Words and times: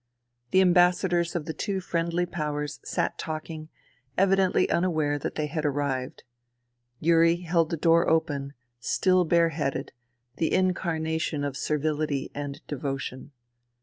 The 0.49 0.61
Ambassadors 0.61 1.35
of 1.35 1.45
the 1.45 1.53
two 1.53 1.79
friendly 1.79 2.25
powers 2.25 2.79
sat 2.83 3.19
talking, 3.19 3.69
evidently 4.17 4.67
unaware 4.67 5.19
that 5.19 5.35
they 5.35 5.45
had 5.45 5.63
arrived. 5.63 6.23
Yuri 6.99 7.35
held 7.41 7.69
the 7.69 7.77
door 7.77 8.09
open, 8.09 8.53
still 8.79 9.25
bare 9.25 9.49
headed, 9.49 9.91
the 10.37 10.51
incarnation 10.53 11.43
of 11.43 11.55
servility 11.55 12.31
and 12.33 12.65
devotion. 12.65 13.29